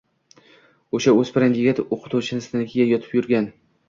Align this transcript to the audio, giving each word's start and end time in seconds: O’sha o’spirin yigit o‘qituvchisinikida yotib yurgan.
O’sha 0.99 1.11
o’spirin 1.23 1.53
yigit 1.57 1.81
o‘qituvchisinikida 1.97 2.89
yotib 2.93 3.13
yurgan. 3.19 3.47